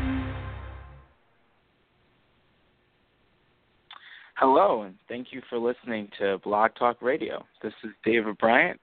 Hello, 4.34 4.82
and 4.82 4.96
thank 5.06 5.28
you 5.30 5.40
for 5.48 5.56
listening 5.56 6.08
to 6.18 6.38
Blog 6.38 6.72
Talk 6.76 7.00
Radio. 7.00 7.44
This 7.62 7.72
is 7.84 7.90
David 8.04 8.36
Bryant, 8.38 8.80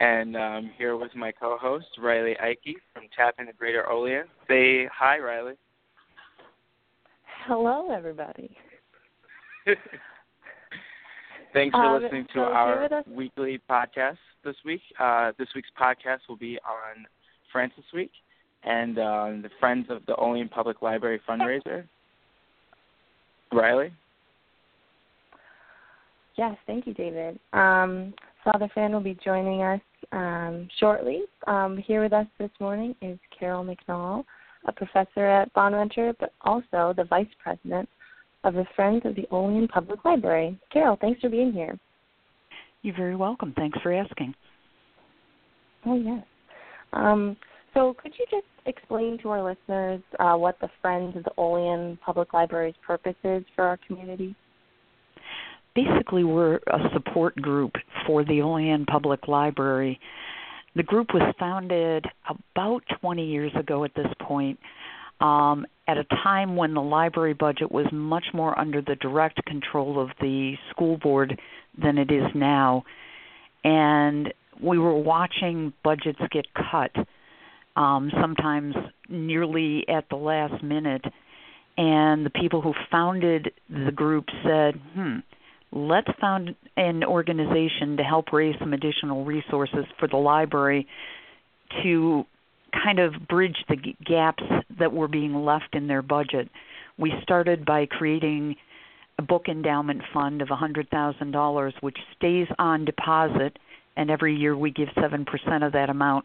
and 0.00 0.36
I'm 0.36 0.70
here 0.76 0.98
with 0.98 1.14
my 1.14 1.32
co-host 1.32 1.86
Riley 1.98 2.36
Eike 2.44 2.74
from 2.92 3.04
TAPinto 3.18 3.56
Greater 3.56 3.88
Olean. 3.90 4.24
Say 4.48 4.86
hi, 4.92 5.18
Riley. 5.18 5.54
Hello, 7.46 7.90
everybody. 7.90 8.54
Thanks 11.54 11.74
for 11.74 11.86
Um, 11.86 12.02
listening 12.02 12.26
to 12.34 12.34
so 12.34 12.40
our 12.40 12.82
with 12.82 13.06
weekly 13.06 13.62
podcast 13.70 14.18
this 14.44 14.56
week. 14.62 14.82
Uh, 15.00 15.32
this 15.38 15.48
week's 15.54 15.70
podcast 15.80 16.18
will 16.28 16.36
be 16.36 16.58
on 16.58 17.06
Francis 17.50 17.84
Week 17.94 18.12
and 18.64 18.98
um, 18.98 19.42
the 19.42 19.50
Friends 19.60 19.86
of 19.90 20.04
the 20.06 20.14
Olean 20.16 20.48
Public 20.48 20.82
Library 20.82 21.20
fundraiser. 21.28 21.84
Riley? 23.52 23.92
Yes, 26.36 26.56
thank 26.66 26.86
you, 26.86 26.94
David. 26.94 27.38
Um, 27.52 28.14
Father 28.42 28.68
Fran 28.74 28.92
will 28.92 29.00
be 29.00 29.16
joining 29.24 29.62
us 29.62 29.80
um, 30.12 30.68
shortly. 30.80 31.22
Um, 31.46 31.76
here 31.76 32.02
with 32.02 32.12
us 32.12 32.26
this 32.38 32.50
morning 32.60 32.94
is 33.00 33.18
Carol 33.38 33.64
McNall, 33.64 34.24
a 34.66 34.72
professor 34.72 35.24
at 35.24 35.52
Bonaventure, 35.54 36.12
but 36.18 36.32
also 36.42 36.92
the 36.96 37.04
vice 37.04 37.28
president 37.42 37.88
of 38.42 38.54
the 38.54 38.66
Friends 38.74 39.02
of 39.04 39.14
the 39.14 39.26
Olean 39.30 39.68
Public 39.68 40.04
Library. 40.04 40.58
Carol, 40.72 40.98
thanks 41.00 41.20
for 41.20 41.28
being 41.28 41.52
here. 41.52 41.78
You're 42.82 42.96
very 42.96 43.16
welcome. 43.16 43.54
Thanks 43.56 43.78
for 43.82 43.94
asking. 43.94 44.34
Oh, 45.86 45.96
yes. 45.96 46.24
So, 47.74 47.94
could 48.00 48.12
you 48.18 48.24
just 48.30 48.46
explain 48.66 49.18
to 49.22 49.30
our 49.30 49.42
listeners 49.42 50.00
uh, 50.20 50.34
what 50.34 50.58
the 50.60 50.68
Friends 50.80 51.16
of 51.16 51.24
the 51.24 51.32
Olean 51.36 51.98
Public 52.04 52.32
Library's 52.32 52.74
purpose 52.86 53.16
is 53.24 53.44
for 53.56 53.64
our 53.64 53.78
community? 53.86 54.36
Basically, 55.74 56.22
we're 56.22 56.56
a 56.68 56.78
support 56.92 57.34
group 57.36 57.72
for 58.06 58.24
the 58.24 58.40
Olean 58.42 58.86
Public 58.86 59.26
Library. 59.26 59.98
The 60.76 60.84
group 60.84 61.08
was 61.12 61.34
founded 61.38 62.04
about 62.28 62.82
20 63.00 63.26
years 63.26 63.52
ago 63.58 63.82
at 63.82 63.92
this 63.96 64.06
point, 64.20 64.58
um, 65.20 65.66
at 65.88 65.98
a 65.98 66.04
time 66.22 66.54
when 66.54 66.74
the 66.74 66.80
library 66.80 67.34
budget 67.34 67.72
was 67.72 67.86
much 67.92 68.24
more 68.32 68.56
under 68.58 68.82
the 68.82 68.94
direct 68.96 69.44
control 69.46 70.00
of 70.00 70.10
the 70.20 70.54
school 70.70 70.96
board 70.98 71.40
than 71.80 71.98
it 71.98 72.12
is 72.12 72.24
now. 72.36 72.84
And 73.64 74.32
we 74.62 74.78
were 74.78 74.96
watching 74.96 75.72
budgets 75.82 76.20
get 76.30 76.46
cut, 76.54 76.92
um, 77.76 78.10
sometimes 78.20 78.74
nearly 79.08 79.84
at 79.88 80.08
the 80.08 80.16
last 80.16 80.62
minute. 80.62 81.04
And 81.76 82.24
the 82.24 82.30
people 82.30 82.60
who 82.60 82.72
founded 82.90 83.50
the 83.68 83.90
group 83.90 84.26
said, 84.44 84.80
hmm, 84.94 85.18
let's 85.72 86.08
found 86.20 86.54
an 86.76 87.02
organization 87.02 87.96
to 87.96 88.04
help 88.04 88.32
raise 88.32 88.54
some 88.60 88.72
additional 88.72 89.24
resources 89.24 89.84
for 89.98 90.06
the 90.06 90.16
library 90.16 90.86
to 91.82 92.24
kind 92.72 92.98
of 92.98 93.14
bridge 93.28 93.56
the 93.68 93.76
gaps 94.04 94.42
that 94.78 94.92
were 94.92 95.08
being 95.08 95.34
left 95.34 95.74
in 95.74 95.86
their 95.86 96.02
budget. 96.02 96.48
We 96.98 97.12
started 97.22 97.64
by 97.64 97.86
creating 97.86 98.56
a 99.18 99.22
book 99.22 99.48
endowment 99.48 100.02
fund 100.12 100.42
of 100.42 100.48
$100,000 100.48 101.72
which 101.80 101.98
stays 102.16 102.48
on 102.58 102.84
deposit 102.84 103.58
and 103.96 104.10
every 104.10 104.34
year 104.34 104.56
we 104.56 104.70
give 104.70 104.88
7% 104.96 105.24
of 105.66 105.72
that 105.72 105.88
amount 105.88 106.24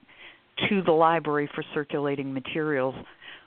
to 0.67 0.81
the 0.81 0.91
library 0.91 1.49
for 1.53 1.63
circulating 1.73 2.33
materials. 2.33 2.95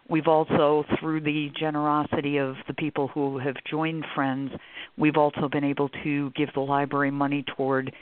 We've 0.09 0.27
also, 0.27 0.85
through 0.99 1.21
the 1.21 1.51
generosity 1.59 2.39
of 2.39 2.57
the 2.67 2.75
people 2.75 3.09
who 3.09 3.39
have 3.39 3.57
joined 3.71 4.05
Friends, 4.15 4.51
we've 4.97 5.17
also 5.17 5.49
been 5.49 5.65
able 5.65 5.89
to 6.05 6.31
give 6.31 6.49
the 6.55 6.61
library 6.61 7.11
money 7.11 7.45
toward 7.57 7.93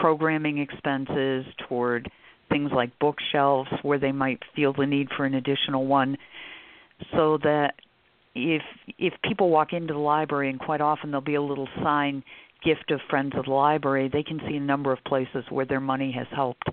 programming 0.00 0.58
expenses, 0.58 1.44
toward 1.68 2.10
things 2.48 2.70
like 2.74 2.98
bookshelves 2.98 3.70
where 3.82 3.98
they 3.98 4.12
might 4.12 4.40
feel 4.54 4.72
the 4.72 4.86
need 4.86 5.08
for 5.16 5.24
an 5.24 5.34
additional 5.34 5.86
one, 5.86 6.16
so 7.12 7.38
that 7.42 7.74
if 8.34 8.62
if 8.98 9.12
people 9.22 9.50
walk 9.50 9.72
into 9.72 9.92
the 9.92 9.98
library 9.98 10.50
and 10.50 10.58
quite 10.58 10.80
often 10.80 11.10
there'll 11.10 11.24
be 11.24 11.36
a 11.36 11.42
little 11.42 11.68
sign 11.82 12.22
gift 12.64 12.90
of 12.90 13.00
friends 13.08 13.32
of 13.36 13.44
the 13.44 13.50
library 13.50 14.10
they 14.12 14.22
can 14.22 14.40
see 14.48 14.56
a 14.56 14.60
number 14.60 14.92
of 14.92 14.98
places 15.04 15.44
where 15.50 15.64
their 15.64 15.80
money 15.80 16.10
has 16.10 16.26
helped 16.34 16.68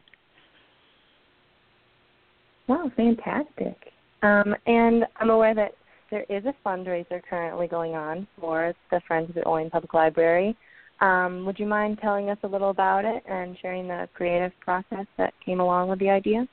Wow, 2.71 2.89
fantastic. 2.95 3.75
Um, 4.23 4.55
and 4.65 5.03
I'm 5.17 5.29
aware 5.29 5.53
that 5.53 5.73
there 6.09 6.23
is 6.29 6.45
a 6.45 6.55
fundraiser 6.65 7.21
currently 7.29 7.67
going 7.67 7.95
on 7.95 8.25
for 8.39 8.73
the 8.91 9.01
Friends 9.05 9.27
of 9.27 9.35
the 9.35 9.43
Olean 9.43 9.69
Public 9.69 9.93
Library. 9.93 10.55
Um, 11.01 11.45
would 11.45 11.59
you 11.59 11.65
mind 11.65 11.99
telling 12.01 12.29
us 12.29 12.37
a 12.43 12.47
little 12.47 12.69
about 12.69 13.03
it 13.03 13.23
and 13.29 13.57
sharing 13.61 13.89
the 13.89 14.07
creative 14.13 14.53
process 14.61 15.05
that 15.17 15.33
came 15.45 15.59
along 15.59 15.89
with 15.89 15.99
the 15.99 16.09
idea? 16.09 16.47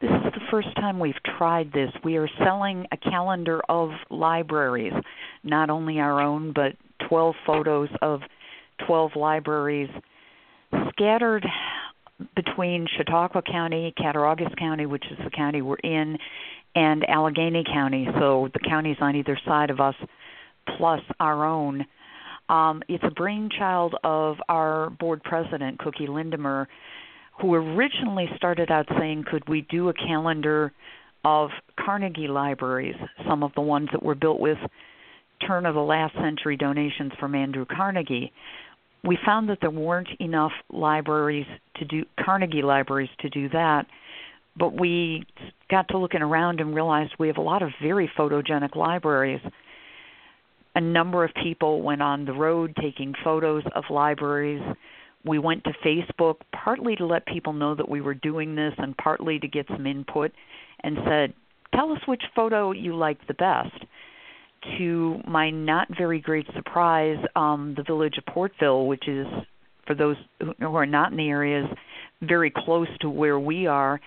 This 0.00 0.08
is 0.08 0.32
the 0.32 0.40
first 0.50 0.74
time 0.76 0.98
we've 0.98 1.12
tried 1.36 1.70
this. 1.74 1.90
We 2.02 2.16
are 2.16 2.28
selling 2.42 2.86
a 2.90 2.96
calendar 2.96 3.60
of 3.68 3.90
libraries, 4.08 4.94
not 5.44 5.68
only 5.68 6.00
our 6.00 6.22
own, 6.22 6.54
but 6.54 6.76
12 7.10 7.34
photos 7.44 7.90
of 8.00 8.20
12 8.86 9.10
libraries 9.16 9.90
scattered 10.88 11.44
between 12.36 12.86
Chautauqua 12.96 13.42
County, 13.42 13.94
Cattaraugus 13.96 14.52
County, 14.58 14.86
which 14.86 15.04
is 15.10 15.18
the 15.24 15.30
county 15.30 15.62
we're 15.62 15.76
in, 15.76 16.18
and 16.74 17.02
Allegany 17.02 17.64
County. 17.66 18.08
So 18.18 18.48
the 18.52 18.60
counties 18.60 18.96
on 19.00 19.16
either 19.16 19.38
side 19.46 19.70
of 19.70 19.80
us, 19.80 19.94
plus 20.76 21.00
our 21.18 21.44
own. 21.44 21.84
Um, 22.48 22.82
it's 22.88 23.04
a 23.04 23.10
brainchild 23.10 23.94
of 24.02 24.36
our 24.48 24.90
board 24.90 25.22
president, 25.22 25.78
Cookie 25.78 26.06
Lindemer, 26.08 26.66
who 27.40 27.54
originally 27.54 28.28
started 28.36 28.70
out 28.70 28.86
saying, 28.98 29.24
could 29.30 29.48
we 29.48 29.62
do 29.62 29.88
a 29.88 29.94
calendar 29.94 30.72
of 31.24 31.50
Carnegie 31.78 32.28
libraries, 32.28 32.96
some 33.28 33.42
of 33.42 33.52
the 33.54 33.60
ones 33.60 33.88
that 33.92 34.02
were 34.02 34.14
built 34.14 34.40
with 34.40 34.58
turn 35.46 35.66
of 35.66 35.74
the 35.74 35.80
last 35.80 36.14
century 36.14 36.56
donations 36.56 37.12
from 37.18 37.34
Andrew 37.34 37.64
Carnegie. 37.64 38.32
We 39.04 39.18
found 39.24 39.48
that 39.48 39.58
there 39.60 39.70
weren't 39.70 40.08
enough 40.18 40.52
libraries 40.70 41.46
to 41.76 41.84
do 41.84 42.04
Carnegie 42.22 42.62
libraries 42.62 43.08
to 43.20 43.30
do 43.30 43.48
that, 43.50 43.86
but 44.56 44.78
we 44.78 45.24
got 45.70 45.88
to 45.88 45.98
looking 45.98 46.22
around 46.22 46.60
and 46.60 46.74
realized 46.74 47.12
we 47.18 47.28
have 47.28 47.38
a 47.38 47.42
lot 47.42 47.62
of 47.62 47.70
very 47.82 48.10
photogenic 48.18 48.76
libraries. 48.76 49.40
A 50.74 50.80
number 50.80 51.24
of 51.24 51.30
people 51.42 51.82
went 51.82 52.02
on 52.02 52.24
the 52.24 52.32
road 52.32 52.76
taking 52.80 53.14
photos 53.24 53.62
of 53.74 53.84
libraries. 53.90 54.62
We 55.24 55.38
went 55.38 55.64
to 55.64 55.72
Facebook 55.84 56.36
partly 56.52 56.96
to 56.96 57.06
let 57.06 57.26
people 57.26 57.52
know 57.52 57.74
that 57.74 57.88
we 57.88 58.00
were 58.00 58.14
doing 58.14 58.54
this 58.54 58.74
and 58.78 58.96
partly 58.96 59.38
to 59.38 59.48
get 59.48 59.66
some 59.68 59.86
input 59.86 60.32
and 60.82 60.98
said, 61.06 61.32
Tell 61.74 61.92
us 61.92 62.00
which 62.06 62.22
photo 62.34 62.72
you 62.72 62.96
like 62.96 63.26
the 63.26 63.34
best. 63.34 63.84
To 64.78 65.20
my 65.26 65.50
not 65.50 65.88
very 65.96 66.20
great 66.20 66.46
surprise, 66.54 67.18
um, 67.34 67.74
the 67.76 67.82
village 67.82 68.18
of 68.18 68.24
Portville, 68.34 68.86
which 68.86 69.08
is, 69.08 69.26
for 69.86 69.94
those 69.94 70.16
who 70.40 70.74
are 70.74 70.86
not 70.86 71.12
in 71.12 71.16
the 71.16 71.28
areas, 71.28 71.66
very 72.22 72.52
close 72.54 72.88
to 73.00 73.08
where 73.08 73.40
we 73.40 73.66
are, 73.66 74.00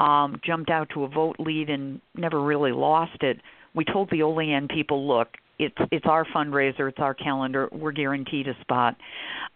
um, 0.00 0.40
jumped 0.44 0.70
out 0.70 0.88
to 0.94 1.04
a 1.04 1.08
vote 1.08 1.36
lead 1.38 1.70
and 1.70 2.00
never 2.14 2.42
really 2.42 2.72
lost 2.72 3.22
it. 3.22 3.40
We 3.74 3.84
told 3.84 4.10
the 4.10 4.22
Olean 4.22 4.68
people, 4.68 5.08
look, 5.08 5.28
it's 5.58 5.74
it's 5.90 6.06
our 6.06 6.24
fundraiser, 6.24 6.88
it's 6.88 6.98
our 7.00 7.14
calendar. 7.14 7.68
We're 7.72 7.92
guaranteed 7.92 8.46
a 8.48 8.54
spot. 8.60 8.96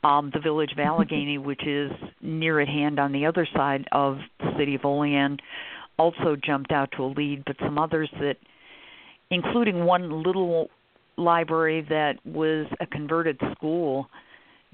Um, 0.03 0.31
the 0.35 0.41
village 0.41 0.73
of 0.73 0.79
Allegany, 0.79 1.43
which 1.43 1.65
is 1.67 1.93
near 2.21 2.61
at 2.61 2.69
hand 2.69 2.99
on 2.99 3.13
the 3.13 3.27
other 3.27 3.47
side 3.55 3.87
of 3.93 4.19
the 4.41 4.53
city 4.59 4.75
of 4.75 4.85
Olean, 4.85 5.39
also 5.99 6.37
jumped 6.45 6.73
out 6.73 6.91
to 6.97 7.05
a 7.05 7.07
lead. 7.07 7.45
But 7.47 7.57
some 7.61 7.79
others 7.79 8.11
that, 8.21 8.37
including 9.33 9.85
one 9.85 10.23
little 10.23 10.69
library 11.17 11.85
that 11.89 12.15
was 12.25 12.67
a 12.81 12.87
converted 12.87 13.41
school, 13.57 14.07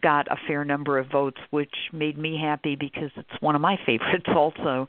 got 0.02 0.26
a 0.28 0.36
fair 0.46 0.64
number 0.64 0.98
of 0.98 1.06
votes, 1.10 1.38
which 1.50 1.72
made 1.92 2.18
me 2.18 2.38
happy 2.40 2.76
because 2.76 3.10
it's 3.16 3.40
one 3.40 3.54
of 3.54 3.60
my 3.60 3.76
favorites 3.86 4.26
also. 4.28 4.88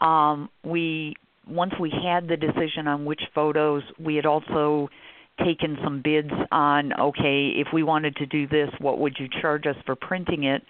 Um, 0.00 0.48
we 0.64 1.14
once 1.46 1.72
we 1.80 1.90
had 1.90 2.28
the 2.28 2.36
decision 2.36 2.86
on 2.86 3.04
which 3.04 3.22
photos, 3.34 3.82
we 3.98 4.16
had 4.16 4.26
also 4.26 4.88
taken 5.44 5.78
some 5.82 6.02
bids 6.02 6.30
on 6.50 6.92
okay, 6.98 7.52
if 7.56 7.68
we 7.72 7.82
wanted 7.82 8.16
to 8.16 8.26
do 8.26 8.48
this, 8.48 8.70
what 8.80 8.98
would 8.98 9.16
you 9.18 9.28
charge 9.40 9.66
us 9.66 9.76
for 9.84 9.96
printing 9.96 10.44
it? 10.44 10.62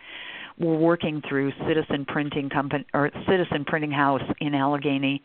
We're 0.58 0.76
working 0.76 1.22
through 1.28 1.52
Citizen 1.68 2.04
Printing 2.04 2.50
Company 2.50 2.84
or 2.92 3.10
Citizen 3.28 3.64
Printing 3.64 3.92
House 3.92 4.22
in 4.40 4.54
Allegany, 4.54 5.20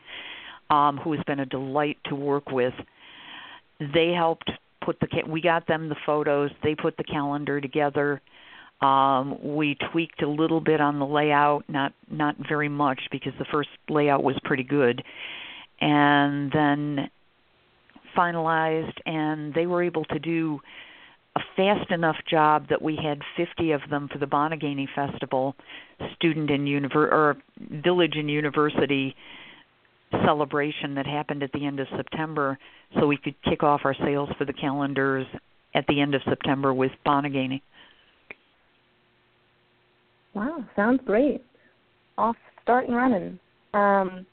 um, 0.74 0.98
who 0.98 1.14
has 1.14 1.24
been 1.26 1.40
a 1.40 1.46
delight 1.46 1.98
to 2.06 2.16
work 2.16 2.50
with. 2.50 2.74
They 3.80 4.12
helped 4.16 4.50
put 4.84 5.00
the 5.00 5.08
we 5.28 5.42
got 5.42 5.68
them 5.68 5.88
the 5.90 5.96
photos. 6.06 6.50
They 6.64 6.76
put 6.76 6.98
the 6.98 7.04
calendar 7.04 7.62
together. 7.62 8.22
Um, 8.82 9.56
we 9.56 9.78
tweaked 9.92 10.24
a 10.24 10.28
little 10.28 10.60
bit 10.60 10.82
on 10.82 11.00
the 11.00 11.06
layout, 11.06 11.64
not 11.68 11.94
not 12.10 12.36
very 12.50 12.70
much 12.70 13.00
because 13.12 13.34
the 13.38 13.46
first 13.52 13.70
layout 13.88 14.24
was 14.24 14.36
pretty 14.44 14.64
good, 14.64 15.04
and 15.80 16.52
then 16.52 17.10
finalized, 18.18 18.98
and 19.06 19.54
they 19.54 19.68
were 19.68 19.84
able 19.84 20.06
to 20.06 20.20
do 20.20 20.60
a 21.36 21.40
fast 21.56 21.92
enough 21.92 22.18
job 22.30 22.68
that 22.70 22.82
we 22.82 22.96
had 22.96 23.20
50 23.38 23.72
of 23.72 23.82
them 23.90 24.08
for 24.12 24.20
the 24.20 24.28
Bonagini 24.28 24.88
Festival, 24.94 25.56
student 26.16 26.52
and 26.52 26.68
univer- 26.68 27.12
or 27.12 27.38
village 27.58 28.14
and 28.16 28.30
university 28.30 29.16
celebration 30.26 30.96
that 30.96 31.06
happened 31.06 31.44
at 31.44 31.52
the 31.52 31.66
end 31.66 31.80
of 31.80 31.88
September, 31.96 32.58
so 33.00 33.08
we 33.08 33.18
could 33.18 33.36
kick 33.44 33.64
off 33.64 33.82
our 33.84 33.96
sales 34.04 34.30
for 34.38 34.46
the 34.46 34.54
calendars 34.54 35.26
at 35.76 35.86
the 35.88 36.00
end 36.00 36.16
of 36.16 36.22
September 36.28 36.74
with 36.74 36.92
Bonagini. 37.06 37.62
Wow, 40.34 40.64
sounds 40.76 41.02
great. 41.06 41.44
Off, 42.18 42.36
start 42.62 42.88
and 42.88 42.96
running. 42.96 43.40
Um, 43.74 44.26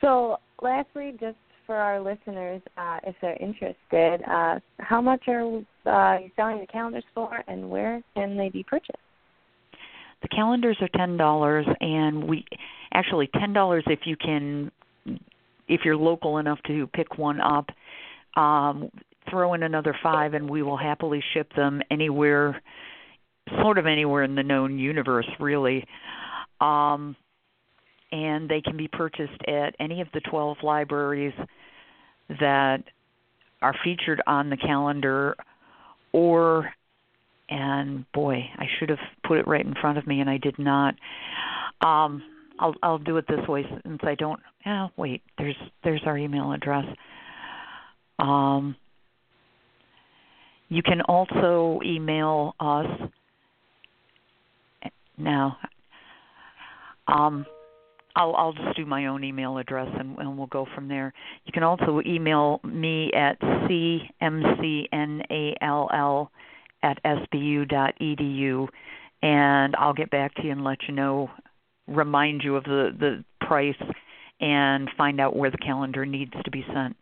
so, 0.00 0.38
lastly, 0.62 1.12
just 1.20 1.36
for 1.66 1.76
our 1.76 2.00
listeners, 2.00 2.62
uh, 2.76 2.98
if 3.04 3.14
they're 3.20 3.36
interested, 3.36 4.22
uh, 4.28 4.58
how 4.78 5.00
much 5.00 5.22
are 5.28 5.42
uh, 5.86 6.18
you 6.20 6.30
selling 6.36 6.60
the 6.60 6.66
calendars 6.66 7.04
for, 7.14 7.42
and 7.46 7.68
where 7.68 8.02
can 8.14 8.36
they 8.36 8.48
be 8.48 8.62
purchased? 8.62 8.98
The 10.22 10.28
calendars 10.28 10.78
are 10.80 10.88
ten 10.96 11.16
dollars, 11.16 11.66
and 11.80 12.26
we 12.26 12.44
actually 12.92 13.28
ten 13.38 13.52
dollars 13.52 13.84
if 13.86 14.00
you 14.04 14.16
can, 14.16 14.70
if 15.68 15.82
you're 15.84 15.96
local 15.96 16.38
enough 16.38 16.58
to 16.66 16.86
pick 16.88 17.18
one 17.18 17.40
up. 17.40 17.66
Um, 18.36 18.90
throw 19.30 19.54
in 19.54 19.62
another 19.62 19.94
five, 20.02 20.34
and 20.34 20.48
we 20.48 20.62
will 20.62 20.76
happily 20.76 21.22
ship 21.34 21.52
them 21.54 21.82
anywhere, 21.90 22.60
sort 23.60 23.78
of 23.78 23.86
anywhere 23.86 24.22
in 24.22 24.34
the 24.34 24.42
known 24.42 24.78
universe, 24.78 25.28
really. 25.38 25.84
Um, 26.60 27.16
and 28.12 28.48
they 28.48 28.60
can 28.60 28.76
be 28.76 28.88
purchased 28.88 29.40
at 29.46 29.74
any 29.80 30.00
of 30.00 30.08
the 30.14 30.20
12 30.20 30.58
libraries 30.62 31.34
that 32.40 32.82
are 33.60 33.74
featured 33.84 34.22
on 34.26 34.50
the 34.50 34.56
calendar 34.56 35.36
or 36.12 36.70
and 37.50 38.10
boy 38.12 38.44
i 38.56 38.66
should 38.78 38.88
have 38.88 38.98
put 39.26 39.38
it 39.38 39.46
right 39.46 39.64
in 39.64 39.74
front 39.80 39.98
of 39.98 40.06
me 40.06 40.20
and 40.20 40.30
i 40.30 40.36
did 40.38 40.58
not 40.58 40.94
um 41.80 42.22
i'll 42.58 42.74
i'll 42.82 42.98
do 42.98 43.16
it 43.16 43.26
this 43.28 43.46
way 43.48 43.64
since 43.84 44.00
i 44.02 44.14
don't 44.14 44.40
oh 44.66 44.88
wait 44.96 45.22
there's 45.38 45.56
there's 45.84 46.02
our 46.06 46.18
email 46.18 46.52
address 46.52 46.84
um 48.18 48.74
you 50.68 50.82
can 50.82 51.00
also 51.02 51.80
email 51.84 52.54
us 52.60 52.86
now 55.16 55.56
um 57.06 57.46
I'll 58.18 58.34
I'll 58.34 58.52
just 58.52 58.76
do 58.76 58.84
my 58.84 59.06
own 59.06 59.22
email 59.22 59.58
address 59.58 59.88
and, 59.98 60.18
and 60.18 60.36
we'll 60.36 60.48
go 60.48 60.66
from 60.74 60.88
there. 60.88 61.12
You 61.44 61.52
can 61.52 61.62
also 61.62 62.02
email 62.04 62.60
me 62.64 63.12
at 63.12 63.40
cmcnall 63.40 64.08
at 66.82 67.02
sbu.edu, 67.04 68.68
and 69.22 69.76
I'll 69.76 69.94
get 69.94 70.10
back 70.10 70.34
to 70.36 70.44
you 70.44 70.50
and 70.52 70.64
let 70.64 70.78
you 70.88 70.94
know, 70.94 71.30
remind 71.88 72.42
you 72.42 72.56
of 72.56 72.64
the 72.64 72.90
the 72.98 73.24
price, 73.46 73.74
and 74.40 74.88
find 74.96 75.20
out 75.20 75.36
where 75.36 75.50
the 75.50 75.58
calendar 75.58 76.04
needs 76.06 76.32
to 76.44 76.50
be 76.50 76.64
sent. 76.72 76.96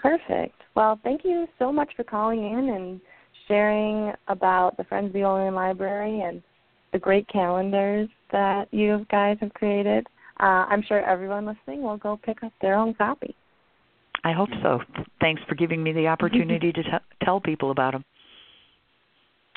Perfect. 0.00 0.54
Well, 0.74 1.00
thank 1.02 1.22
you 1.24 1.46
so 1.58 1.72
much 1.72 1.90
for 1.96 2.04
calling 2.04 2.44
in 2.44 2.68
and 2.70 3.00
sharing 3.48 4.12
about 4.28 4.76
the 4.76 4.84
Friends 4.84 5.06
of 5.06 5.12
the 5.12 5.22
Olean 5.22 5.54
Library 5.54 6.20
and 6.20 6.42
the 6.92 6.98
great 6.98 7.26
calendars 7.28 8.08
that 8.30 8.72
you 8.72 9.06
guys 9.10 9.36
have 9.40 9.52
created. 9.54 10.06
Uh, 10.40 10.66
I'm 10.68 10.82
sure 10.82 11.00
everyone 11.04 11.46
listening 11.46 11.82
will 11.82 11.96
go 11.96 12.18
pick 12.22 12.42
up 12.42 12.52
their 12.60 12.74
own 12.74 12.94
copy. 12.94 13.34
I 14.24 14.32
hope 14.32 14.48
so. 14.62 14.80
Thanks 15.20 15.42
for 15.48 15.54
giving 15.54 15.82
me 15.82 15.92
the 15.92 16.06
opportunity 16.08 16.72
to 16.72 16.82
t- 16.82 16.90
tell 17.22 17.40
people 17.40 17.70
about 17.70 17.92
them. 17.92 18.04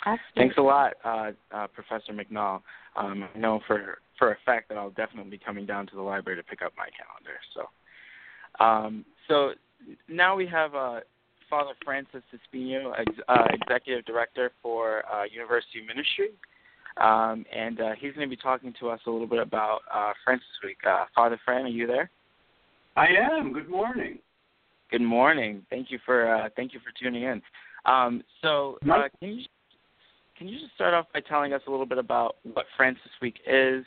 Absolutely. 0.07 0.41
Thanks 0.41 0.57
a 0.57 0.61
lot, 0.61 0.93
uh, 1.03 1.31
uh, 1.51 1.67
Professor 1.67 2.13
McNall. 2.13 2.61
Um, 2.95 3.27
I 3.35 3.37
know 3.37 3.59
for 3.67 3.99
for 4.17 4.31
a 4.31 4.37
fact 4.45 4.69
that 4.69 4.77
I'll 4.77 4.91
definitely 4.91 5.29
be 5.31 5.37
coming 5.37 5.65
down 5.65 5.85
to 5.87 5.95
the 5.95 6.01
library 6.01 6.41
to 6.41 6.43
pick 6.43 6.61
up 6.61 6.71
my 6.77 6.87
calendar. 6.95 7.37
So, 7.53 8.63
um, 8.63 9.05
so 9.27 9.51
now 10.07 10.35
we 10.35 10.47
have 10.47 10.75
uh, 10.75 11.01
Father 11.49 11.73
Francis 11.83 12.23
DiSpigno, 12.33 12.93
ex- 12.97 13.19
uh, 13.27 13.43
Executive 13.51 14.05
Director 14.05 14.51
for 14.61 15.03
uh, 15.11 15.25
University 15.25 15.81
Ministry. 15.85 16.29
Um, 16.95 17.45
and 17.53 17.79
uh, 17.79 17.91
he's 17.99 18.13
going 18.13 18.27
to 18.27 18.35
be 18.35 18.41
talking 18.41 18.73
to 18.79 18.89
us 18.89 19.01
a 19.05 19.11
little 19.11 19.27
bit 19.27 19.39
about 19.39 19.81
uh, 19.93 20.13
Francis 20.23 20.47
Week. 20.63 20.77
Uh, 20.87 21.05
Father 21.13 21.39
Fran, 21.43 21.65
are 21.65 21.67
you 21.67 21.85
there? 21.85 22.09
I 22.95 23.07
am. 23.07 23.53
Good 23.53 23.69
morning. 23.69 24.19
Good 24.89 25.01
morning. 25.01 25.63
Thank 25.69 25.91
you 25.91 25.99
for 26.05 26.33
uh, 26.33 26.49
thank 26.55 26.73
you 26.73 26.79
for 26.79 26.91
tuning 26.97 27.23
in. 27.23 27.41
Um, 27.85 28.23
so, 28.41 28.79
uh, 28.89 29.09
can 29.19 29.33
you 29.35 29.43
can 30.37 30.47
you 30.47 30.59
just 30.59 30.73
start 30.75 30.93
off 30.93 31.05
by 31.13 31.19
telling 31.21 31.53
us 31.53 31.61
a 31.67 31.71
little 31.71 31.85
bit 31.85 31.97
about 31.97 32.37
what 32.53 32.65
Francis 32.75 33.11
Week 33.21 33.35
is? 33.47 33.83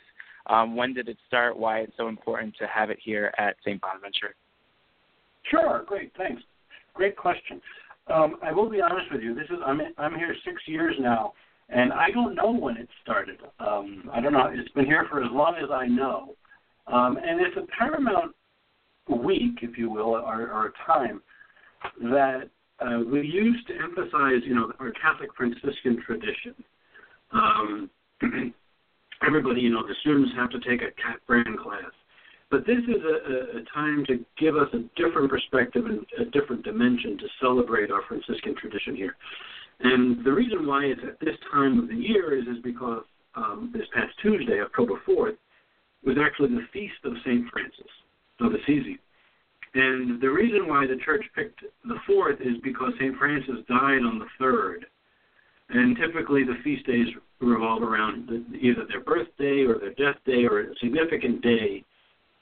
Um, 0.47 0.75
when 0.75 0.93
did 0.93 1.07
it 1.07 1.17
start? 1.27 1.57
Why 1.57 1.79
it's 1.79 1.93
so 1.97 2.07
important 2.07 2.55
to 2.59 2.67
have 2.67 2.89
it 2.89 2.97
here 3.03 3.33
at 3.37 3.55
St. 3.61 3.79
Bonaventure? 3.79 4.35
Sure. 5.49 5.83
Great. 5.85 6.11
Thanks. 6.17 6.41
Great 6.93 7.15
question. 7.15 7.61
Um, 8.07 8.37
I 8.43 8.51
will 8.51 8.69
be 8.69 8.81
honest 8.81 9.11
with 9.11 9.21
you. 9.21 9.33
This 9.33 9.45
is 9.45 9.57
I'm 9.65 9.79
I'm 9.97 10.15
here 10.15 10.35
six 10.43 10.61
years 10.65 10.95
now, 10.99 11.33
and 11.69 11.93
I 11.93 12.09
don't 12.11 12.35
know 12.35 12.51
when 12.51 12.77
it 12.77 12.89
started. 13.03 13.39
Um, 13.59 14.09
I 14.11 14.19
don't 14.19 14.33
know. 14.33 14.49
It's 14.51 14.71
been 14.71 14.85
here 14.85 15.05
for 15.09 15.23
as 15.23 15.29
long 15.31 15.55
as 15.63 15.69
I 15.71 15.87
know, 15.87 16.35
um, 16.87 17.17
and 17.17 17.39
it's 17.39 17.55
a 17.57 17.67
paramount 17.77 18.35
week, 19.07 19.59
if 19.61 19.77
you 19.77 19.89
will, 19.89 20.15
or, 20.15 20.49
or 20.49 20.67
a 20.67 20.91
time 20.91 21.21
that 22.01 22.49
uh, 22.81 22.99
we 22.99 23.21
use 23.21 23.63
to 23.67 23.73
emphasize, 23.75 24.41
you 24.45 24.55
know, 24.55 24.71
our 24.79 24.91
Catholic 24.91 25.29
Franciscan 25.35 26.01
tradition. 26.05 26.55
Um, 27.31 27.89
everybody, 29.25 29.61
you 29.61 29.69
know, 29.69 29.85
the 29.87 29.95
students 30.01 30.31
have 30.35 30.49
to 30.51 30.59
take 30.59 30.81
a 30.81 30.91
Cat 31.01 31.19
Brand 31.27 31.59
class, 31.59 31.91
but 32.49 32.65
this 32.65 32.79
is 32.79 33.01
a, 33.03 33.57
a, 33.57 33.61
a 33.61 33.63
time 33.73 34.05
to 34.07 34.25
give 34.37 34.57
us 34.57 34.67
a 34.73 34.79
different 35.01 35.29
perspective 35.29 35.85
and 35.85 36.05
a 36.19 36.29
different 36.31 36.63
dimension 36.63 37.17
to 37.17 37.25
celebrate 37.39 37.91
our 37.91 38.01
Franciscan 38.07 38.55
tradition 38.55 38.95
here. 38.95 39.15
And 39.79 40.23
the 40.25 40.31
reason 40.31 40.67
why 40.67 40.85
it's 40.85 41.01
at 41.07 41.19
this 41.19 41.35
time 41.51 41.79
of 41.79 41.87
the 41.87 41.95
year 41.95 42.37
is, 42.37 42.45
is 42.47 42.61
because 42.63 43.03
um, 43.35 43.71
this 43.73 43.87
past 43.93 44.13
Tuesday, 44.21 44.61
October 44.61 45.01
4th, 45.07 45.37
was 46.03 46.17
actually 46.21 46.49
the 46.49 46.67
feast 46.73 47.01
of 47.03 47.13
St. 47.25 47.45
Francis 47.51 47.91
of 48.39 48.53
Assisi. 48.53 48.99
And 49.73 50.21
the 50.21 50.29
reason 50.29 50.67
why 50.67 50.85
the 50.85 50.97
church 51.03 51.23
picked 51.33 51.61
the 51.85 51.95
4th 52.09 52.41
is 52.41 52.57
because 52.63 52.93
St. 52.99 53.15
Francis 53.17 53.63
died 53.69 54.03
on 54.03 54.19
the 54.19 54.43
3rd. 54.43 54.83
And 55.69 55.95
typically 55.95 56.43
the 56.43 56.57
feast 56.63 56.85
days 56.85 57.07
revolve 57.39 57.81
around 57.81 58.27
the, 58.27 58.57
either 58.57 58.85
their 58.87 58.99
birthday 59.01 59.63
or 59.63 59.79
their 59.79 59.93
death 59.93 60.19
day 60.25 60.45
or 60.45 60.59
a 60.59 60.75
significant 60.81 61.41
day 61.41 61.83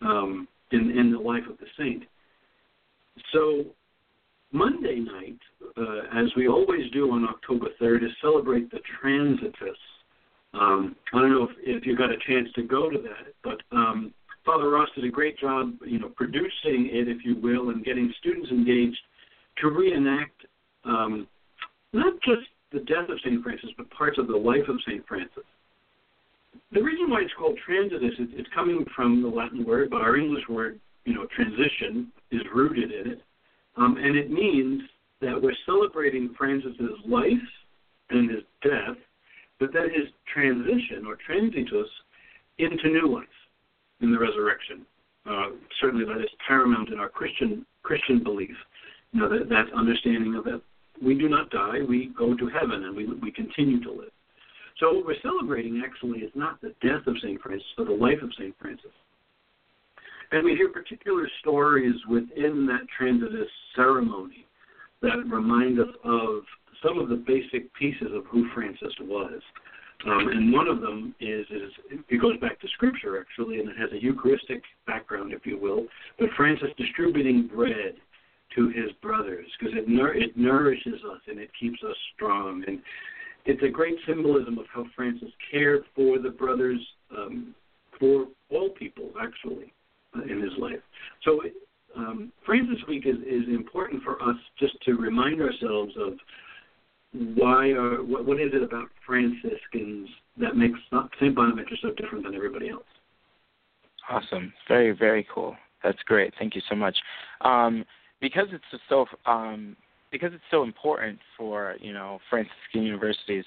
um, 0.01 0.48
in, 0.71 0.98
in 0.98 1.12
the 1.12 1.19
life 1.19 1.43
of 1.48 1.57
the 1.59 1.67
saint. 1.77 2.03
So 3.31 3.65
Monday 4.51 5.00
night, 5.00 5.39
uh, 5.77 6.19
as 6.19 6.29
we 6.36 6.48
always 6.48 6.89
do 6.91 7.12
on 7.12 7.25
October 7.25 7.67
3rd, 7.79 8.05
is 8.05 8.12
celebrate 8.21 8.71
the 8.71 8.79
Transitus. 9.01 9.77
Um, 10.53 10.95
I 11.13 11.19
don't 11.19 11.31
know 11.31 11.43
if, 11.43 11.51
if 11.59 11.86
you 11.86 11.95
got 11.95 12.09
a 12.09 12.17
chance 12.27 12.50
to 12.55 12.63
go 12.63 12.89
to 12.89 12.98
that, 12.98 13.33
but 13.43 13.62
um, 13.75 14.12
Father 14.46 14.69
Ross 14.69 14.89
did 14.96 15.05
a 15.05 15.10
great 15.10 15.38
job, 15.38 15.74
you 15.86 16.00
know, 16.00 16.10
producing 16.10 16.89
it, 16.91 17.08
if 17.08 17.24
you 17.24 17.36
will, 17.36 17.69
and 17.69 17.84
getting 17.84 18.12
students 18.19 18.50
engaged 18.51 19.00
to 19.58 19.69
reenact 19.69 20.46
um, 20.86 21.27
not 21.93 22.13
just 22.22 22.48
the 22.72 22.79
death 22.79 23.10
of 23.10 23.19
St. 23.24 23.43
Francis, 23.43 23.69
but 23.77 23.89
parts 23.91 24.17
of 24.17 24.27
the 24.27 24.38
life 24.38 24.67
of 24.67 24.77
St. 24.88 25.05
Francis. 25.08 25.43
The 26.72 26.81
reason 26.81 27.10
why 27.10 27.22
it's 27.22 27.34
called 27.38 27.58
transitus 27.67 28.19
is 28.19 28.29
it's 28.34 28.50
coming 28.53 28.86
from 28.96 29.22
the 29.22 29.27
Latin 29.27 29.65
word, 29.65 29.89
but 29.89 30.01
our 30.01 30.17
English 30.17 30.43
word, 30.50 30.79
you 31.05 31.13
know, 31.13 31.27
transition, 31.36 32.12
is 32.31 32.41
rooted 32.53 32.91
in 32.91 33.12
it. 33.12 33.22
Um, 33.75 33.98
and 33.98 34.15
it 34.15 34.31
means 34.31 34.81
that 35.22 35.41
we're 35.41 35.53
celebrating 35.65 36.34
Francis's 36.38 37.00
life 37.05 37.31
and 38.10 38.29
his 38.29 38.43
death, 38.63 38.98
but 39.60 39.74
then 39.74 39.89
his 39.89 40.10
transition 40.31 41.05
or 41.05 41.17
transitus 41.27 41.88
into 42.58 42.89
new 42.89 43.13
life 43.15 43.25
in 44.01 44.11
the 44.11 44.19
resurrection. 44.19 44.85
Uh, 45.25 45.49
certainly, 45.81 46.05
that 46.05 46.21
is 46.21 46.29
paramount 46.47 46.89
in 46.89 46.99
our 46.99 47.09
Christian 47.09 47.65
Christian 47.83 48.23
belief. 48.23 48.55
You 49.11 49.21
know 49.21 49.29
that, 49.29 49.49
that 49.49 49.65
understanding 49.75 50.35
of 50.35 50.43
that 50.45 50.61
we 51.03 51.15
do 51.15 51.29
not 51.29 51.49
die, 51.49 51.79
we 51.87 52.11
go 52.17 52.35
to 52.35 52.47
heaven, 52.49 52.85
and 52.85 52.95
we 52.95 53.05
we 53.05 53.31
continue 53.31 53.81
to 53.83 53.91
live. 53.91 54.11
So 54.79 54.93
what 54.93 55.05
we're 55.05 55.21
celebrating 55.21 55.83
actually 55.85 56.19
is 56.19 56.31
not 56.35 56.61
the 56.61 56.73
death 56.81 57.05
of 57.05 57.15
Saint 57.21 57.41
Francis, 57.41 57.67
but 57.77 57.87
the 57.87 57.93
life 57.93 58.21
of 58.21 58.31
Saint 58.39 58.55
Francis. 58.61 58.91
And 60.31 60.45
we 60.45 60.55
hear 60.55 60.69
particular 60.69 61.27
stories 61.41 61.95
within 62.07 62.65
that 62.67 62.87
transitus 62.97 63.49
ceremony 63.75 64.45
that 65.01 65.17
remind 65.27 65.79
us 65.79 65.89
of 66.03 66.43
some 66.83 66.97
of 66.97 67.09
the 67.09 67.15
basic 67.15 67.73
pieces 67.73 68.09
of 68.13 68.25
who 68.27 68.47
Francis 68.53 68.93
was. 69.01 69.41
Um, 70.05 70.29
and 70.29 70.53
one 70.53 70.67
of 70.67 70.79
them 70.79 71.13
is, 71.19 71.45
is 71.49 71.71
it 72.09 72.21
goes 72.21 72.37
back 72.39 72.59
to 72.61 72.67
scripture 72.69 73.19
actually, 73.19 73.59
and 73.59 73.69
it 73.69 73.75
has 73.77 73.91
a 73.91 74.01
Eucharistic 74.01 74.63
background, 74.87 75.33
if 75.33 75.45
you 75.45 75.59
will. 75.59 75.85
But 76.17 76.29
Francis 76.37 76.69
distributing 76.77 77.49
bread 77.53 77.95
to 78.55 78.69
his 78.69 78.91
brothers 79.01 79.47
because 79.59 79.75
it 79.77 79.89
nour- 79.89 80.15
it 80.15 80.37
nourishes 80.37 81.01
us 81.11 81.19
and 81.27 81.37
it 81.37 81.49
keeps 81.59 81.79
us 81.83 81.95
strong, 82.15 82.63
and 82.65 82.79
it's 83.45 83.61
a 83.63 83.67
great 83.67 83.95
symbolism 84.07 84.57
of 84.57 84.65
how 84.73 84.85
Francis 84.95 85.29
cared 85.51 85.83
for 85.95 86.17
the 86.17 86.29
brothers, 86.29 86.79
um, 87.15 87.53
for 87.99 88.27
all 88.49 88.69
people 88.69 89.11
actually, 89.21 89.73
uh, 90.15 90.21
in 90.21 90.41
his 90.41 90.53
life. 90.57 90.79
So 91.23 91.41
um, 91.95 92.31
Francis 92.45 92.77
Week 92.87 93.05
is, 93.05 93.17
is 93.17 93.47
important 93.49 94.03
for 94.03 94.21
us 94.21 94.37
just 94.59 94.75
to 94.85 94.93
remind 94.93 95.41
ourselves 95.41 95.93
of 95.99 96.13
why 97.13 97.69
are 97.71 98.03
what, 98.03 98.25
what 98.25 98.39
is 98.39 98.51
it 98.53 98.63
about 98.63 98.87
Franciscans 99.05 100.09
that 100.37 100.55
makes 100.55 100.79
St. 101.19 101.35
Bonaventure 101.35 101.75
so 101.81 101.91
different 101.91 102.23
than 102.23 102.35
everybody 102.35 102.69
else? 102.69 102.83
Awesome, 104.09 104.53
very 104.67 104.91
very 104.91 105.27
cool. 105.33 105.55
That's 105.83 106.01
great. 106.05 106.33
Thank 106.37 106.55
you 106.55 106.61
so 106.69 106.75
much. 106.75 106.97
Um, 107.41 107.85
because 108.21 108.47
it's 108.51 108.83
so 108.89 109.05
um, 109.25 109.75
because 110.11 110.31
it's 110.33 110.43
so 110.51 110.63
important 110.63 111.19
for 111.37 111.75
you 111.79 111.93
know 111.93 112.19
Franciscan 112.29 112.83
universities. 112.83 113.45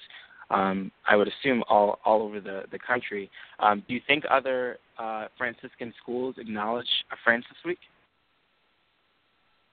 Um, 0.49 0.91
I 1.07 1.15
would 1.15 1.27
assume 1.27 1.63
all 1.69 1.99
all 2.05 2.21
over 2.21 2.39
the 2.39 2.63
the 2.71 2.79
country. 2.79 3.29
Um, 3.59 3.83
do 3.87 3.93
you 3.93 4.01
think 4.07 4.23
other 4.29 4.77
uh, 4.97 5.27
Franciscan 5.37 5.93
schools 6.01 6.35
acknowledge 6.37 6.87
a 7.11 7.15
Francis 7.23 7.57
Week? 7.65 7.79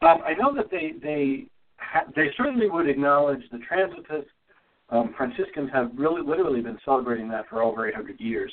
Um, 0.03 0.19
I 0.27 0.35
know 0.35 0.55
that 0.55 0.71
they 0.71 0.93
they 1.03 1.47
they 2.15 2.29
certainly 2.37 2.69
would 2.69 2.89
acknowledge 2.89 3.43
the 3.51 3.59
Transitus. 3.59 4.25
Um, 4.91 5.15
Franciscans 5.17 5.71
have 5.73 5.91
really 5.95 6.23
literally 6.23 6.61
been 6.61 6.79
celebrating 6.85 7.29
that 7.29 7.49
for 7.49 7.63
over 7.63 7.89
800 7.89 8.19
years, 8.21 8.53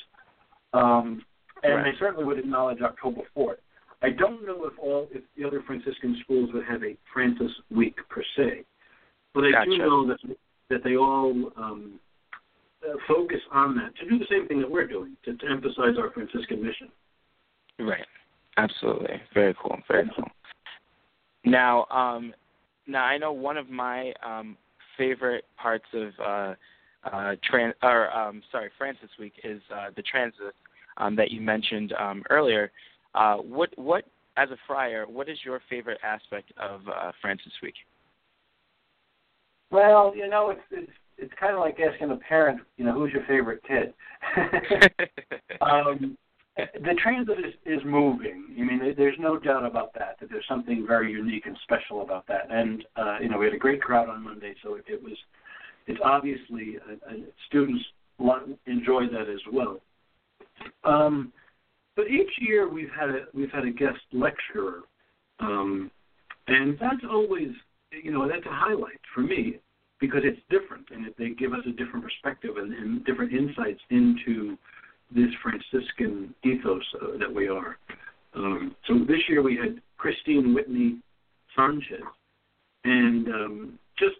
um, 0.72 1.24
and 1.62 1.74
right. 1.74 1.84
they 1.84 1.98
certainly 1.98 2.24
would 2.24 2.38
acknowledge 2.38 2.80
October 2.80 3.22
4th. 3.36 3.56
I 4.02 4.10
don't 4.10 4.46
know 4.46 4.64
if 4.66 4.78
all 4.78 5.08
if 5.10 5.24
the 5.36 5.44
other 5.44 5.62
Franciscan 5.66 6.16
schools 6.22 6.50
would 6.54 6.64
have 6.64 6.84
a 6.84 6.96
Francis 7.12 7.50
Week 7.70 7.96
per 8.08 8.22
se, 8.36 8.64
but 9.34 9.44
I 9.44 9.50
gotcha. 9.50 9.70
do 9.70 9.78
know 9.78 10.06
that 10.06 10.18
that 10.70 10.84
they 10.84 10.96
all 10.96 11.50
um, 11.56 11.98
uh, 12.86 12.94
focus 13.08 13.40
on 13.50 13.74
that 13.76 13.96
to 13.96 14.08
do 14.08 14.18
the 14.18 14.26
same 14.30 14.46
thing 14.46 14.60
that 14.60 14.70
we're 14.70 14.86
doing 14.86 15.16
to, 15.24 15.36
to 15.36 15.46
emphasize 15.50 15.96
our 15.98 16.10
Franciscan 16.12 16.62
mission. 16.62 16.88
Right. 17.80 18.06
Absolutely. 18.56 19.20
Very 19.34 19.54
cool. 19.60 19.76
Very 19.88 20.10
cool. 20.14 20.28
Now, 21.44 21.86
um, 21.90 22.32
now 22.88 23.04
I 23.04 23.18
know 23.18 23.32
one 23.32 23.56
of 23.56 23.68
my 23.70 24.12
um, 24.26 24.56
favorite 24.96 25.44
parts 25.56 25.84
of 25.92 26.08
uh, 26.24 26.54
uh, 27.10 27.36
trans 27.44 27.74
or 27.82 28.10
um, 28.10 28.42
sorry 28.50 28.70
Francis 28.76 29.10
Week 29.18 29.34
is 29.44 29.60
uh, 29.74 29.90
the 29.94 30.02
transit 30.02 30.54
um, 30.96 31.14
that 31.16 31.30
you 31.30 31.40
mentioned 31.40 31.92
um, 31.98 32.22
earlier. 32.30 32.72
Uh, 33.14 33.36
what 33.36 33.70
what 33.76 34.04
as 34.36 34.50
a 34.50 34.56
friar, 34.66 35.06
what 35.06 35.28
is 35.28 35.38
your 35.44 35.60
favorite 35.68 35.98
aspect 36.02 36.52
of 36.60 36.80
uh, 36.88 37.12
Francis 37.20 37.52
Week? 37.62 37.74
Well, 39.70 40.14
you 40.16 40.28
know, 40.28 40.50
it's 40.50 40.60
it's 40.70 40.92
it's 41.18 41.32
kind 41.38 41.52
of 41.52 41.60
like 41.60 41.78
asking 41.80 42.10
a 42.10 42.16
parent, 42.16 42.60
you 42.76 42.84
know, 42.84 42.92
who's 42.92 43.12
your 43.12 43.24
favorite 43.26 43.62
kid. 43.66 43.92
um, 45.60 46.16
the 46.58 46.94
transit 47.02 47.38
is, 47.38 47.54
is 47.66 47.80
moving. 47.84 48.46
I 48.58 48.62
mean, 48.62 48.94
there's 48.96 49.16
no 49.18 49.38
doubt 49.38 49.64
about 49.64 49.94
that. 49.94 50.16
That 50.20 50.30
there's 50.30 50.44
something 50.48 50.84
very 50.86 51.12
unique 51.12 51.46
and 51.46 51.56
special 51.62 52.02
about 52.02 52.26
that. 52.26 52.48
And 52.50 52.84
uh, 52.96 53.18
you 53.20 53.28
know, 53.28 53.38
we 53.38 53.46
had 53.46 53.54
a 53.54 53.58
great 53.58 53.80
crowd 53.80 54.08
on 54.08 54.24
Monday, 54.24 54.54
so 54.62 54.74
it, 54.74 54.84
it 54.88 55.02
was. 55.02 55.16
It's 55.86 56.00
obviously 56.04 56.76
uh, 56.86 56.94
uh, 57.08 57.14
students 57.48 57.82
enjoy 58.66 59.06
that 59.06 59.28
as 59.32 59.40
well. 59.50 59.80
Um, 60.84 61.32
but 61.96 62.08
each 62.08 62.30
year 62.40 62.68
we've 62.68 62.90
had 62.98 63.10
a 63.10 63.24
we've 63.32 63.50
had 63.50 63.64
a 63.64 63.70
guest 63.70 64.00
lecturer, 64.12 64.80
um, 65.40 65.90
and 66.48 66.76
that's 66.80 67.04
always 67.10 67.48
you 67.90 68.12
know 68.12 68.28
that's 68.28 68.44
a 68.46 68.52
highlight 68.52 69.00
for 69.14 69.20
me 69.20 69.60
because 70.00 70.20
it's 70.24 70.40
different 70.50 70.86
and 70.90 71.06
they 71.18 71.30
give 71.30 71.52
us 71.52 71.60
a 71.66 71.70
different 71.70 72.04
perspective 72.04 72.56
and, 72.56 72.72
and 72.72 73.04
different 73.04 73.32
insights 73.32 73.80
into 73.90 74.56
this 75.14 75.30
Franciscan 75.42 76.34
ethos 76.44 76.82
uh, 77.02 77.18
that 77.18 77.32
we 77.32 77.48
are. 77.48 77.78
Um, 78.34 78.76
so 78.86 78.98
this 79.06 79.20
year 79.28 79.42
we 79.42 79.56
had 79.56 79.80
Christine 79.96 80.54
Whitney 80.54 80.98
Sanchez, 81.56 82.02
and 82.84 83.28
um, 83.28 83.78
just 83.98 84.16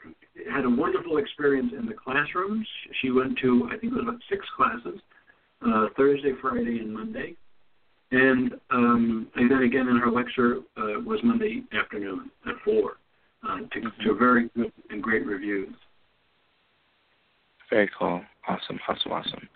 had 0.52 0.64
a 0.64 0.70
wonderful 0.70 1.18
experience 1.18 1.72
in 1.78 1.86
the 1.86 1.94
classrooms. 1.94 2.66
She 3.00 3.10
went 3.10 3.38
to 3.38 3.68
I 3.72 3.78
think 3.78 3.92
it 3.92 3.96
was 3.96 4.04
about 4.04 4.20
six 4.30 4.44
classes, 4.56 5.00
uh, 5.66 5.86
Thursday, 5.96 6.32
Friday, 6.40 6.78
and 6.78 6.92
Monday, 6.92 7.36
and 8.10 8.52
um, 8.70 9.28
and 9.36 9.50
then 9.50 9.62
again 9.62 9.88
in 9.88 9.96
her 9.98 10.10
lecture 10.10 10.58
uh, 10.76 11.00
was 11.04 11.20
Monday 11.22 11.62
afternoon 11.78 12.30
at 12.46 12.54
four. 12.64 12.94
Uh, 13.48 13.58
to, 13.72 13.80
to 14.04 14.14
very 14.18 14.50
good 14.56 14.72
and 14.90 15.00
great 15.00 15.24
reviews. 15.24 15.72
Very 17.70 17.88
cool. 17.96 18.20
Awesome, 18.48 18.80
awesome, 18.88 19.12
awesome. 19.12 19.48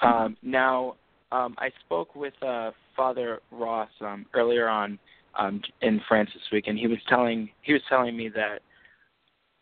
Um, 0.00 0.36
now, 0.42 0.96
um, 1.32 1.54
I 1.58 1.70
spoke 1.84 2.14
with 2.14 2.34
uh, 2.42 2.70
Father 2.96 3.40
Ross 3.50 3.90
um, 4.00 4.26
earlier 4.34 4.68
on 4.68 4.98
um, 5.38 5.60
in 5.82 6.00
Francis 6.08 6.40
Week, 6.52 6.64
and 6.66 6.78
he 6.78 6.86
was 6.86 6.98
telling 7.08 7.50
he 7.62 7.72
was 7.72 7.82
telling 7.88 8.16
me 8.16 8.28
that 8.30 8.60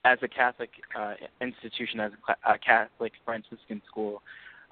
as 0.04 0.18
a 0.22 0.28
Catholic 0.28 0.70
uh, 0.98 1.14
institution, 1.40 2.00
as 2.00 2.12
a, 2.28 2.52
a 2.52 2.58
Catholic 2.58 3.12
Franciscan 3.24 3.82
school, 3.88 4.22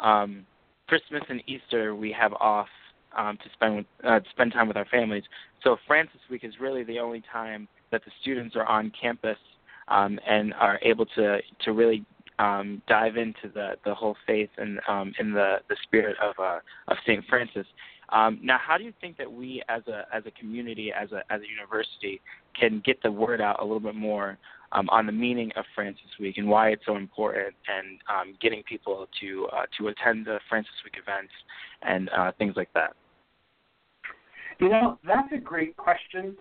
um, 0.00 0.46
Christmas 0.88 1.22
and 1.28 1.42
Easter 1.46 1.94
we 1.94 2.12
have 2.12 2.32
off 2.34 2.68
um, 3.16 3.36
to 3.38 3.50
spend 3.54 3.76
with, 3.76 3.86
uh, 4.04 4.20
to 4.20 4.30
spend 4.30 4.52
time 4.52 4.68
with 4.68 4.76
our 4.76 4.86
families. 4.86 5.24
So 5.62 5.76
Francis 5.86 6.20
Week 6.30 6.44
is 6.44 6.54
really 6.60 6.84
the 6.84 6.98
only 6.98 7.22
time 7.32 7.68
that 7.90 8.04
the 8.04 8.10
students 8.20 8.54
are 8.56 8.66
on 8.66 8.92
campus 9.00 9.38
um, 9.88 10.18
and 10.26 10.54
are 10.54 10.78
able 10.82 11.06
to 11.06 11.38
to 11.64 11.72
really 11.72 12.04
um, 12.38 12.82
dive 12.88 13.16
into 13.16 13.48
the, 13.52 13.72
the 13.84 13.94
whole 13.94 14.16
faith 14.26 14.50
and 14.56 14.80
um, 14.88 15.12
in 15.18 15.32
the, 15.32 15.56
the 15.68 15.76
spirit 15.82 16.16
of 16.22 16.34
uh, 16.38 16.58
of 16.88 16.96
Saint 17.06 17.24
Francis. 17.28 17.66
Um, 18.10 18.38
now, 18.42 18.58
how 18.64 18.76
do 18.76 18.84
you 18.84 18.92
think 19.00 19.16
that 19.16 19.30
we, 19.30 19.62
as 19.68 19.82
a 19.88 20.04
as 20.14 20.24
a 20.26 20.30
community, 20.32 20.92
as 20.92 21.12
a 21.12 21.22
as 21.32 21.40
a 21.40 21.48
university, 21.48 22.20
can 22.58 22.82
get 22.84 23.02
the 23.02 23.10
word 23.10 23.40
out 23.40 23.60
a 23.60 23.62
little 23.62 23.80
bit 23.80 23.94
more 23.94 24.38
um, 24.72 24.88
on 24.90 25.06
the 25.06 25.12
meaning 25.12 25.50
of 25.56 25.64
Francis 25.74 26.06
Week 26.20 26.36
and 26.36 26.48
why 26.48 26.70
it's 26.70 26.84
so 26.86 26.96
important, 26.96 27.54
and 27.68 27.98
um, 28.08 28.36
getting 28.40 28.62
people 28.64 29.06
to 29.20 29.48
uh, 29.52 29.62
to 29.78 29.88
attend 29.88 30.26
the 30.26 30.38
Francis 30.48 30.74
Week 30.84 30.94
events 31.00 31.32
and 31.82 32.10
uh, 32.16 32.32
things 32.38 32.54
like 32.56 32.72
that? 32.74 32.94
You 34.60 34.68
know, 34.68 34.98
that's 35.04 35.32
a 35.32 35.38
great 35.38 35.76
question, 35.76 36.36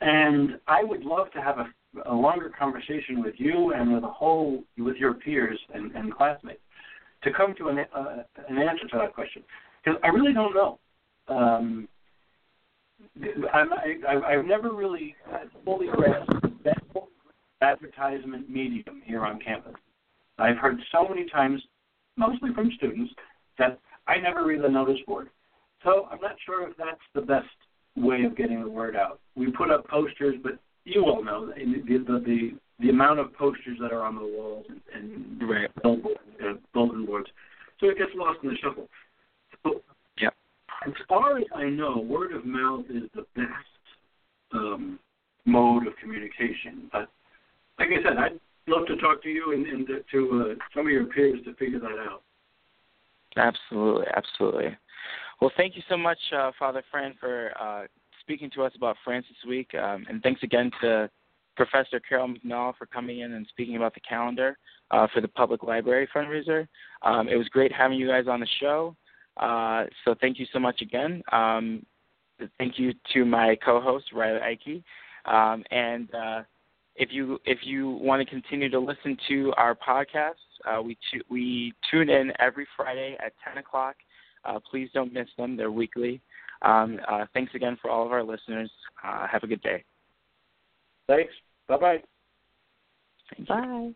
and 0.00 0.58
I 0.66 0.84
would 0.84 1.02
love 1.02 1.30
to 1.32 1.42
have 1.42 1.58
a 1.58 1.68
a 2.06 2.14
longer 2.14 2.50
conversation 2.56 3.22
with 3.22 3.34
you 3.38 3.72
and 3.74 3.92
with 3.92 4.04
a 4.04 4.08
whole 4.08 4.62
with 4.78 4.96
your 4.96 5.14
peers 5.14 5.58
and, 5.74 5.92
and 5.92 6.14
classmates 6.14 6.60
to 7.22 7.32
come 7.32 7.54
to 7.58 7.68
an, 7.68 7.78
uh, 7.94 8.22
an 8.48 8.58
answer 8.58 8.86
to 8.90 8.98
that 8.98 9.14
question 9.14 9.42
because 9.82 10.00
I 10.04 10.08
really 10.08 10.32
don't 10.32 10.54
know. 10.54 10.78
Um, 11.28 11.88
I'm, 13.52 13.72
I, 13.72 14.20
I've 14.26 14.44
never 14.44 14.72
really 14.72 15.14
fully 15.64 15.86
grasped 15.86 16.46
that 16.64 16.78
advertisement 17.62 18.48
medium 18.48 19.02
here 19.04 19.24
on 19.24 19.38
campus. 19.40 19.74
I've 20.38 20.56
heard 20.56 20.78
so 20.92 21.06
many 21.08 21.28
times, 21.28 21.62
mostly 22.16 22.52
from 22.54 22.70
students, 22.76 23.12
that 23.58 23.78
I 24.06 24.18
never 24.18 24.46
read 24.46 24.62
the 24.62 24.68
notice 24.68 24.98
board. 25.06 25.28
So 25.84 26.08
I'm 26.10 26.20
not 26.20 26.36
sure 26.44 26.68
if 26.68 26.76
that's 26.76 27.00
the 27.14 27.20
best 27.20 27.46
way 27.96 28.24
of 28.24 28.36
getting 28.36 28.62
the 28.62 28.70
word 28.70 28.96
out. 28.96 29.20
We 29.34 29.50
put 29.50 29.70
up 29.70 29.86
posters, 29.88 30.36
but 30.42 30.58
you 30.84 31.04
all 31.04 31.22
know 31.22 31.46
the 31.46 31.98
the 32.04 32.20
the, 32.20 32.50
the 32.78 32.88
amount 32.90 33.18
of 33.18 33.34
posters 33.34 33.78
that 33.80 33.92
are 33.92 34.02
on 34.02 34.14
the 34.14 34.22
walls 34.22 34.66
and, 34.68 34.80
and 34.94 35.48
right. 35.48 35.70
uh, 35.84 36.54
bulletin 36.72 37.06
boards, 37.06 37.28
so 37.78 37.88
it 37.88 37.98
gets 37.98 38.10
lost 38.14 38.38
in 38.42 38.50
the 38.50 38.56
shuffle. 38.62 38.88
So, 39.62 39.82
yeah. 40.20 40.30
As 40.86 40.92
far 41.08 41.38
as 41.38 41.44
I 41.54 41.64
know, 41.64 41.98
word 41.98 42.32
of 42.32 42.44
mouth 42.44 42.86
is 42.88 43.04
the 43.14 43.26
best 43.36 43.48
um, 44.52 44.98
mode 45.44 45.86
of 45.86 45.92
communication. 46.00 46.88
But 46.92 47.08
like 47.78 47.88
I 47.88 48.02
said, 48.02 48.18
I'd 48.18 48.40
love 48.66 48.86
to 48.86 48.96
talk 48.96 49.22
to 49.22 49.28
you 49.28 49.52
and, 49.52 49.66
and 49.66 49.86
to 50.10 50.56
uh, 50.58 50.64
some 50.74 50.86
of 50.86 50.92
your 50.92 51.06
peers 51.06 51.40
to 51.44 51.54
figure 51.54 51.80
that 51.80 51.98
out. 51.98 52.22
Absolutely, 53.36 54.06
absolutely. 54.16 54.76
Well, 55.40 55.52
thank 55.56 55.76
you 55.76 55.82
so 55.88 55.96
much, 55.96 56.18
uh, 56.36 56.50
Father 56.58 56.82
Fran, 56.90 57.14
for 57.18 57.52
uh, 57.58 57.86
speaking 58.30 58.50
to 58.54 58.62
us 58.62 58.72
about 58.76 58.96
Francis 59.04 59.34
Week. 59.48 59.68
Um, 59.74 60.06
and 60.08 60.22
thanks 60.22 60.44
again 60.44 60.70
to 60.82 61.10
Professor 61.56 61.98
Carol 61.98 62.28
McNall 62.28 62.76
for 62.76 62.86
coming 62.86 63.20
in 63.20 63.32
and 63.32 63.44
speaking 63.48 63.74
about 63.74 63.92
the 63.92 63.98
calendar 64.00 64.56
uh, 64.92 65.08
for 65.12 65.20
the 65.20 65.26
Public 65.26 65.64
Library 65.64 66.08
fundraiser. 66.14 66.68
Um, 67.02 67.26
it 67.26 67.34
was 67.34 67.48
great 67.48 67.72
having 67.72 67.98
you 67.98 68.06
guys 68.06 68.26
on 68.28 68.38
the 68.38 68.46
show. 68.60 68.94
Uh, 69.36 69.86
so 70.04 70.14
thank 70.20 70.38
you 70.38 70.46
so 70.52 70.60
much 70.60 70.80
again. 70.80 71.24
Um, 71.32 71.84
thank 72.58 72.78
you 72.78 72.94
to 73.14 73.24
my 73.24 73.56
co-host 73.64 74.06
Riley 74.14 74.38
Eike. 74.38 74.84
Um, 75.24 75.64
and 75.72 76.14
uh, 76.14 76.42
if 76.94 77.08
you 77.10 77.40
if 77.44 77.58
you 77.62 77.90
want 77.90 78.22
to 78.22 78.30
continue 78.30 78.70
to 78.70 78.78
listen 78.78 79.16
to 79.28 79.52
our 79.56 79.74
podcast, 79.74 80.34
Uh, 80.64 80.80
we 80.82 80.96
tu- 81.10 81.24
we 81.28 81.72
tune 81.90 82.10
in 82.10 82.32
every 82.38 82.66
Friday 82.76 83.16
at 83.26 83.32
10 83.44 83.58
o'clock. 83.58 83.96
Uh, 84.44 84.60
please 84.70 84.88
don't 84.94 85.12
miss 85.12 85.28
them; 85.36 85.56
they're 85.56 85.72
weekly. 85.72 86.20
Um, 86.62 87.00
uh, 87.08 87.26
thanks 87.32 87.54
again 87.54 87.78
for 87.80 87.90
all 87.90 88.04
of 88.04 88.12
our 88.12 88.22
listeners. 88.22 88.70
Uh, 89.04 89.26
have 89.26 89.42
a 89.42 89.46
good 89.46 89.62
day. 89.62 89.84
Thanks. 91.06 91.32
Bye 91.68 91.76
bye. 91.78 92.02
Thank 93.36 93.48
you. 93.48 93.54
Bye. 93.54 93.90